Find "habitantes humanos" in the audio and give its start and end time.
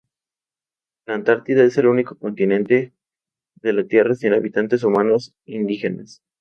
4.33-5.35